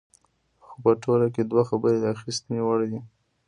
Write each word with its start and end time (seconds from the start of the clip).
خو 0.65 0.73
په 0.83 0.91
ټوله 1.03 1.27
کې 1.33 1.41
دوه 1.51 1.63
خبرې 1.69 1.97
د 1.99 2.05
اخیستنې 2.15 2.59
وړ 2.67 2.79
دي. 2.91 2.99